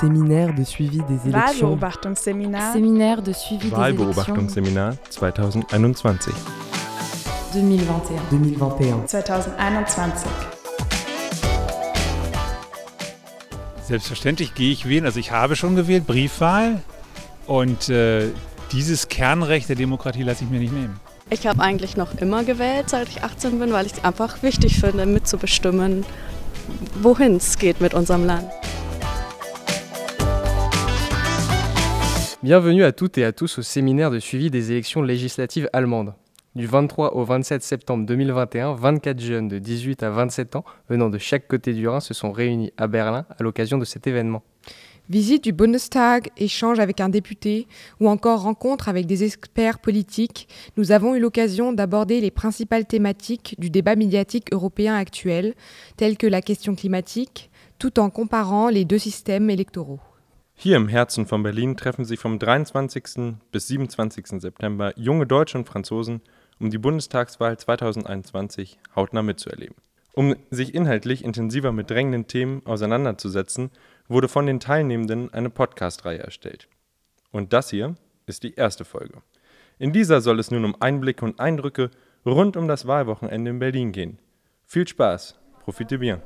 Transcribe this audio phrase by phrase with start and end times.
[0.00, 1.70] Séminaire de suivi des élections.
[1.70, 2.72] Wahlbeobachtungsseminar.
[2.72, 6.34] Séminaire de suivi des élections Wahlbeobachtungsseminar 2021.
[7.52, 8.20] 2021.
[8.30, 9.06] 2021.
[9.06, 10.30] 2021.
[13.88, 15.06] Selbstverständlich gehe ich wählen.
[15.06, 16.80] Also ich habe schon gewählt, Briefwahl.
[17.46, 18.28] Und äh,
[18.72, 21.00] dieses Kernrecht der Demokratie lasse ich mir nicht nehmen.
[21.30, 24.78] Ich habe eigentlich noch immer gewählt, seit ich 18 bin, weil ich es einfach wichtig
[24.78, 26.04] finde, mitzubestimmen,
[27.00, 28.50] wohin es geht mit unserem Land.
[32.42, 36.14] Bienvenue à toutes et à tous au séminaire de suivi des élections législatives allemandes.
[36.54, 41.18] Du 23 au 27 septembre 2021, 24 jeunes de 18 à 27 ans venant de
[41.18, 44.42] chaque côté du Rhin se sont réunis à Berlin à l'occasion de cet événement.
[45.10, 47.66] Visite du Bundestag, échange avec un député
[48.00, 53.54] ou encore rencontre avec des experts politiques, nous avons eu l'occasion d'aborder les principales thématiques
[53.58, 55.54] du débat médiatique européen actuel,
[55.98, 60.00] telles que la question climatique, tout en comparant les deux systèmes électoraux.
[60.62, 63.38] Hier im Herzen von Berlin treffen sich vom 23.
[63.50, 64.42] bis 27.
[64.42, 66.20] September junge Deutsche und Franzosen,
[66.58, 69.76] um die Bundestagswahl 2021 hautnah mitzuerleben.
[70.12, 73.70] Um sich inhaltlich intensiver mit drängenden Themen auseinanderzusetzen,
[74.06, 76.68] wurde von den Teilnehmenden eine Podcast-Reihe erstellt.
[77.32, 77.94] Und das hier
[78.26, 79.22] ist die erste Folge.
[79.78, 81.90] In dieser soll es nun um Einblicke und Eindrücke
[82.26, 84.18] rund um das Wahlwochenende in Berlin gehen.
[84.66, 86.20] Viel Spaß, profitez bien.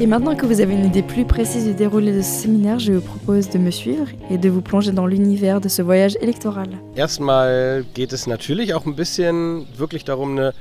[0.00, 2.92] Et maintenant que vous avez une idée plus précise du déroulé de ce séminaire, je
[2.92, 6.68] vous propose de me suivre et de vous plonger dans l'univers de ce voyage électoral.
[6.96, 10.54] Erstmal geht es natürlich auch ein bisschen wirklich darum, eine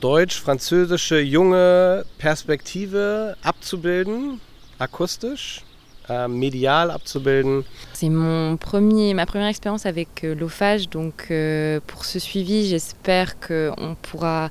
[0.00, 4.38] deutsch-französische junge Perspektive abzubilden,
[4.78, 5.64] akustisch,
[6.08, 7.64] äh, medial abzubilden.
[7.92, 13.40] C'est mon premier, ma première expérience avec euh, l'OFAGE, donc euh, pour ce suivi, j'espère
[13.40, 14.50] qu'on pourra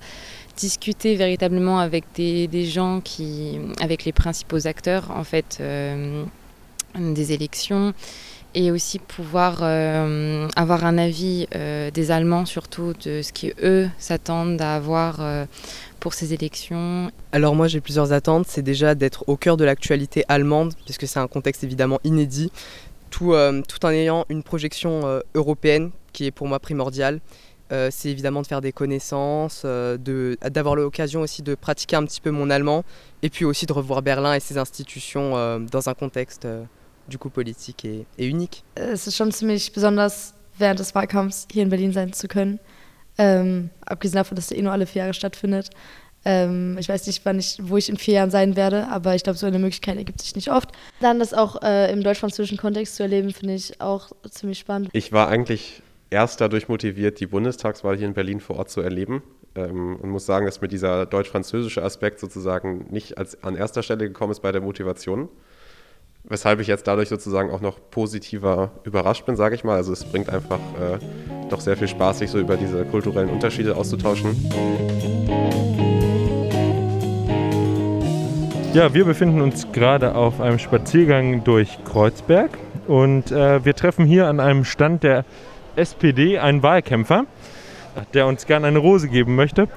[0.57, 6.23] discuter véritablement avec des, gens qui, avec les principaux acteurs en fait euh,
[6.97, 7.93] des élections
[8.53, 14.61] et aussi pouvoir euh, avoir un avis euh, des Allemands surtout de ce qu'eux s'attendent
[14.61, 15.19] à avoir
[15.99, 17.11] pour ces élections.
[17.33, 21.19] Alors moi j'ai plusieurs attentes, c'est déjà d'être au cœur de l'actualité allemande puisque c'est
[21.19, 22.51] un contexte évidemment inédit,
[23.09, 23.33] tout,
[23.67, 27.19] tout en ayant une projection européenne qui est pour moi primordiale.
[27.71, 32.05] Euh, c'est évidemment de faire des connaissances, euh, de- d'avoir l'occasion aussi de pratiquer un
[32.05, 32.83] petit peu mon allemand,
[33.23, 36.63] et puis aussi de revoir Berlin et ses institutions euh, dans un contexte euh,
[37.07, 38.63] du coup politique et, et unique.
[38.75, 42.59] Es ist schon ziemlich besonders, während des Wahlkampfs hier in Berlin sein zu können.
[43.17, 45.69] Ähm, abgesehen davon, dass der eh nur alle vier Jahre stattfindet.
[46.23, 49.23] Ähm, ich weiß nicht, wann ich, wo ich in vier Jahren sein werde, aber ich
[49.23, 50.69] glaube, so eine Möglichkeit ergibt sich nicht oft.
[50.99, 54.89] Dann das auch äh, im deutsch-französischen Kontext zu erleben, finde ich auch ziemlich spannend.
[54.93, 59.23] Ich war eigentlich erst dadurch motiviert, die Bundestagswahl hier in Berlin vor Ort zu erleben.
[59.55, 64.07] Ähm, und muss sagen, dass mir dieser deutsch-französische Aspekt sozusagen nicht als, an erster Stelle
[64.07, 65.29] gekommen ist bei der Motivation.
[66.27, 69.75] Weshalb ich jetzt dadurch sozusagen auch noch positiver überrascht bin, sage ich mal.
[69.75, 70.97] Also es bringt einfach äh,
[71.49, 74.35] doch sehr viel Spaß, sich so über diese kulturellen Unterschiede auszutauschen.
[78.73, 82.49] Ja, wir befinden uns gerade auf einem Spaziergang durch Kreuzberg
[82.87, 85.23] und äh, wir treffen hier an einem Stand der
[85.75, 87.25] SPD einen Wahlkämpfer,
[88.13, 89.67] der uns gerne eine Rose geben möchte.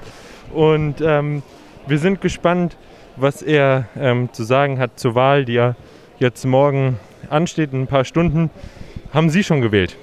[0.53, 1.43] Und ähm,
[1.87, 2.77] wir sind gespannt,
[3.15, 5.75] was er ähm, zu sagen hat zur Wahl, die ja
[6.19, 6.99] jetzt morgen
[7.29, 8.49] ansteht, in ein paar Stunden.
[9.13, 9.97] Haben Sie schon gewählt?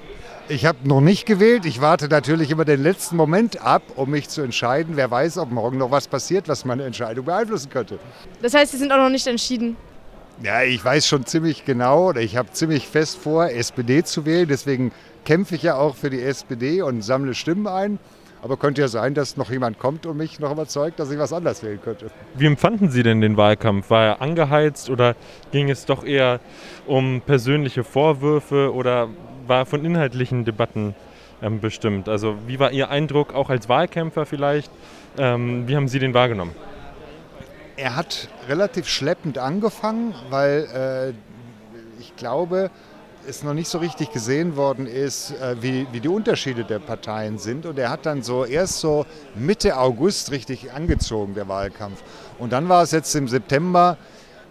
[0.49, 1.65] Ich habe noch nicht gewählt.
[1.65, 4.95] Ich warte natürlich immer den letzten Moment ab, um mich zu entscheiden.
[4.95, 7.99] Wer weiß, ob morgen noch was passiert, was meine Entscheidung beeinflussen könnte.
[8.41, 9.75] Das heißt, Sie sind auch noch nicht entschieden.
[10.43, 14.47] Ja, ich weiß schon ziemlich genau oder ich habe ziemlich fest vor, SPD zu wählen.
[14.47, 14.91] Deswegen
[15.25, 17.97] kämpfe ich ja auch für die SPD und sammle Stimmen ein.
[18.43, 21.33] Aber könnte ja sein, dass noch jemand kommt und mich noch überzeugt, dass ich was
[21.33, 22.11] anders wählen könnte.
[22.35, 23.89] Wie empfanden Sie denn den Wahlkampf?
[23.89, 25.15] War er angeheizt oder
[25.51, 26.39] ging es doch eher
[26.85, 29.09] um persönliche Vorwürfe oder
[29.47, 30.93] war von inhaltlichen Debatten
[31.41, 32.07] ähm, bestimmt?
[32.07, 34.71] Also wie war Ihr Eindruck auch als Wahlkämpfer vielleicht?
[35.17, 36.53] Ähm, wie haben Sie den wahrgenommen?
[37.79, 42.71] Er hat relativ schleppend angefangen, weil äh, ich glaube,
[43.27, 47.37] es noch nicht so richtig gesehen worden ist, äh, wie, wie die Unterschiede der Parteien
[47.37, 47.67] sind.
[47.67, 52.01] Und er hat dann so erst so Mitte August richtig angezogen, der Wahlkampf.
[52.39, 53.97] Und dann war es jetzt im September,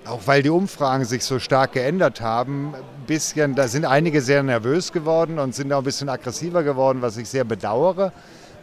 [0.06, 2.75] auch weil die Umfragen sich so stark geändert haben,
[3.08, 7.17] bisschen, da sind einige sehr nervös geworden und sind auch ein bisschen aggressiver geworden, was
[7.17, 8.12] ich sehr bedauere.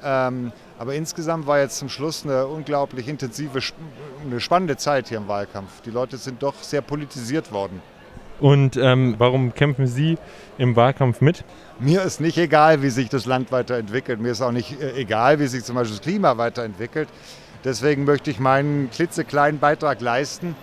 [0.04, 3.60] Ähm, aber insgesamt war jetzt zum Schluss eine unglaublich intensive,
[4.26, 5.82] eine spannende Zeit hier im Wahlkampf.
[5.82, 7.82] Die Leute sind doch sehr politisiert worden.
[8.40, 10.18] Und ähm, warum kämpfen Sie
[10.58, 11.46] im Wahlkampf mit?
[11.80, 14.20] Mir ist nicht egal, wie sich das Land weiterentwickelt.
[14.20, 17.08] Mir ist auch nicht äh, egal, wie sich zum Beispiel das Klima weiterentwickelt.
[17.64, 20.56] Deswegen möchte ich meinen klitzekleinen Beitrag leisten,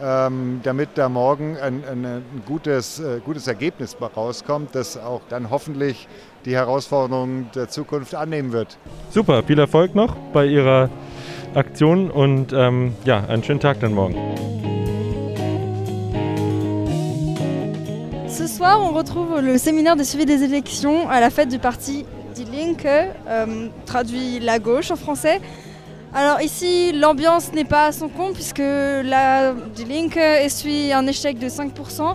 [0.00, 5.50] ähm, damit da morgen ein, ein, ein gutes, äh, gutes Ergebnis rauskommt, das auch dann
[5.50, 6.08] hoffentlich
[6.44, 8.78] die Herausforderungen der Zukunft annehmen wird.
[9.10, 10.90] Super, viel Erfolg noch bei Ihrer
[11.54, 14.14] Aktion und ähm, ja, einen schönen Tag dann morgen.
[18.28, 22.04] Ce soir, on retrouve le séminaire de suivi des élections à la fête du parti
[22.34, 25.40] Die Linke, euh, traduit la gauche en français.
[26.14, 31.38] Alors ici, l'ambiance n'est pas à son compte puisque la Die Linke essuie un échec
[31.38, 32.14] de 5%.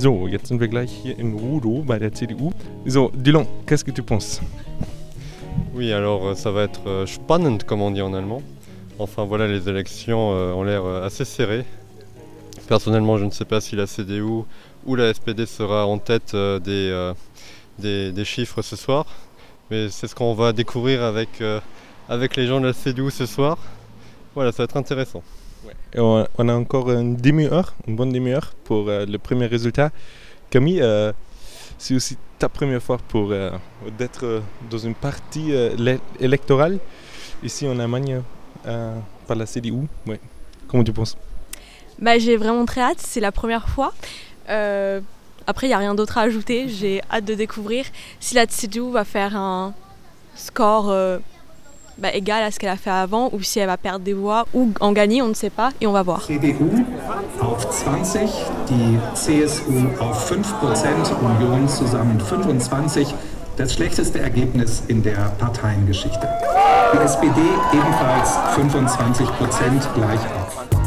[0.00, 2.52] So, jetzt sind wir gleich hier in Rudo bei der CDU.
[2.86, 4.40] So, Dylan, qu'est-ce que tu penses?
[5.74, 8.40] Oui, alors euh, ça va être euh, spannend comme on dit en allemand.
[8.98, 11.66] Enfin voilà, les élections euh, ont l'air assez serrées.
[12.66, 14.22] Personnellement, je ne sais pas si la CDU
[14.86, 17.12] ou la SPD sera en tête des,
[17.78, 19.04] des, des chiffres ce soir.
[19.70, 21.42] Mais c'est ce qu'on va découvrir avec,
[22.08, 23.58] avec les gens de la CDU ce soir.
[24.34, 25.22] Voilà, ça va être intéressant.
[25.96, 29.90] On, a encore une demi-heure, une bonne demi-heure pour euh, le premier résultat.
[30.48, 31.12] Camille, euh,
[31.78, 33.50] c'est aussi ta première fois pour euh,
[33.98, 35.52] d'être dans une partie
[36.20, 36.78] électorale
[37.42, 38.22] ici en Allemagne
[38.64, 39.86] par la CDU.
[40.68, 41.16] Comment tu penses?
[41.98, 43.92] Bah, J'ai vraiment très hâte, c'est la première fois.
[45.46, 46.68] après, il n'y a rien d'autre à ajouter.
[46.68, 47.84] J'ai hâte de découvrir
[48.20, 49.74] si la CDU va faire un
[50.34, 50.92] score
[52.00, 54.46] bah, égal à ce qu'elle a fait avant ou si elle va perdre des voix
[54.54, 56.22] ou en gagner, on ne sait pas et on va voir.
[56.26, 56.84] CDU
[57.40, 58.28] auf 20,
[58.68, 60.42] die CSU auf 5%,
[61.22, 63.14] Union zusammen 25.
[63.56, 66.26] Das schlechteste Ergebnis in der Parteiengeschichte.
[66.94, 67.40] Die SPD
[67.72, 69.28] ebenfalls 25
[69.94, 70.79] gleich auf.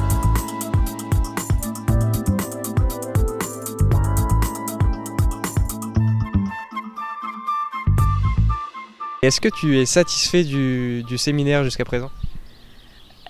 [9.23, 12.11] Est-ce que tu es satisfait du, du séminaire jusqu'à présent?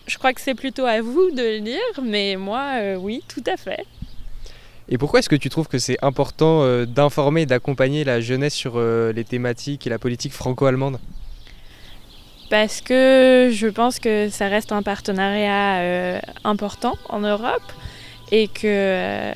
[0.07, 3.43] Je crois que c'est plutôt à vous de le dire, mais moi, euh, oui, tout
[3.45, 3.85] à fait.
[4.89, 8.55] Et pourquoi est-ce que tu trouves que c'est important euh, d'informer et d'accompagner la jeunesse
[8.55, 10.97] sur euh, les thématiques et la politique franco-allemande?
[12.49, 17.71] Parce que je pense que ça reste un partenariat important en Europe
[18.31, 19.31] et que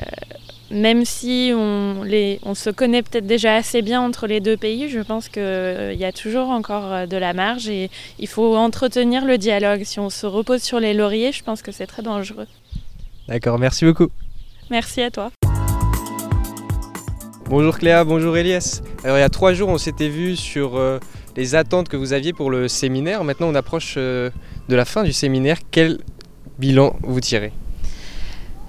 [0.70, 4.90] même si on, les, on se connaît peut-être déjà assez bien entre les deux pays,
[4.90, 8.56] je pense qu'il euh, y a toujours encore euh, de la marge et il faut
[8.56, 9.84] entretenir le dialogue.
[9.84, 12.48] Si on se repose sur les lauriers, je pense que c'est très dangereux.
[13.28, 14.08] D'accord, merci beaucoup.
[14.70, 15.32] Merci à toi.
[17.46, 18.82] Bonjour Cléa, bonjour Elias.
[19.06, 21.00] Alors il y a trois jours, on s'était vu sur euh,
[21.38, 23.24] les attentes que vous aviez pour le séminaire.
[23.24, 24.32] Maintenant, on approche de
[24.68, 25.60] la fin du séminaire.
[25.72, 26.00] Quel
[26.60, 27.54] bilan vous tirez?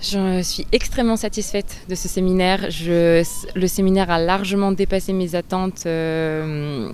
[0.00, 2.68] Je suis extrêmement satisfaite de ce séminaire.
[2.86, 6.90] Le séminaire a largement dépassé mes attentes euh,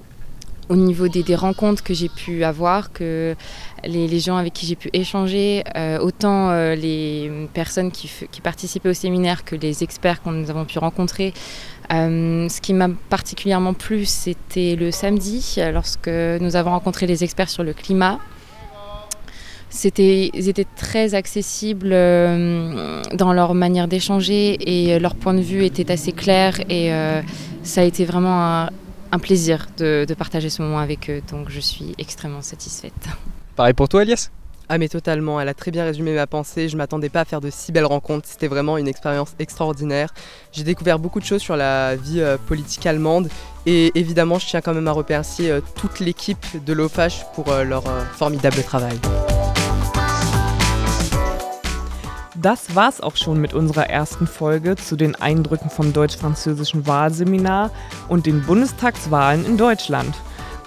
[0.71, 3.37] au niveau des, rencontres que j'ai pu avoir, que
[3.85, 8.89] les, gens avec qui j'ai pu échanger, euh, autant euh, les personnes qui, qui, participaient
[8.89, 11.35] au séminaire que les experts que nous avons pu rencontrer.
[11.91, 17.65] ce qui m'a particulièrement plu, c'était le samedi, lorsque nous avons rencontré les experts sur
[17.65, 18.19] le climat
[19.75, 25.65] c'était, ils étaient très accessibles euh, dans leur manière d'échanger et leur point de vue
[25.65, 27.21] était assez clair et euh,
[27.65, 28.69] ça a été vraiment
[29.11, 31.23] un, plaisir de, partager ce moment avec eux.
[31.31, 32.93] Donc je suis extrêmement satisfaite.
[33.57, 34.31] Pareil pour toi, Elias?
[34.69, 37.41] Ah mais totalement, elle a très bien résumé ma pensée, je m'attendais pas à faire
[37.41, 40.15] de si belles rencontres, c'était vraiment une expérience extraordinaire.
[40.53, 43.29] J'ai découvert beaucoup de choses sur la vie euh, politique allemande
[43.67, 47.85] et évidemment je tiens quand même à remercier toute l'équipe de l'OFAGE pour leur
[48.15, 48.99] formidable travail.
[52.45, 57.71] Das war's auch schon mit unserer ersten Folge zu den Eindrücken vom deutsch-französischen Wahlseminar
[58.09, 60.15] und den Bundestagswahlen in Deutschland.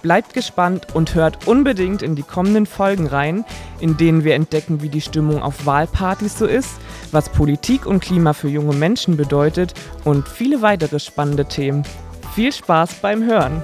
[0.01, 3.45] Bleibt gespannt und hört unbedingt in die kommenden Folgen rein,
[3.79, 6.79] in denen wir entdecken, wie die Stimmung auf Wahlpartys so ist,
[7.11, 11.83] was Politik und Klima für junge Menschen bedeutet und viele weitere spannende Themen.
[12.33, 13.63] Viel Spaß beim Hören!